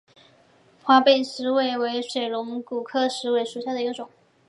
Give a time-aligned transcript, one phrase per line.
[0.81, 4.09] 华北石韦为水龙骨科石韦属下的一个种。